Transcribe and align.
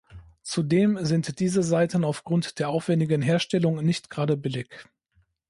Zudem 0.41 1.05
sind 1.05 1.39
diese 1.39 1.61
Saiten 1.61 2.03
aufgrund 2.05 2.57
der 2.57 2.69
aufwändigen 2.69 3.21
Herstellung 3.21 3.83
nicht 3.85 4.09
gerade 4.09 4.35
billig. 4.35 4.87